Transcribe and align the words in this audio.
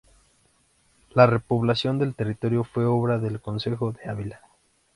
La 1.11 1.27
repoblación 1.27 1.99
del 1.99 2.15
territorio 2.15 2.63
fue 2.63 2.85
obra 2.85 3.19
del 3.19 3.39
concejo 3.39 3.91
de 3.91 4.09
Ávila. 4.09 4.41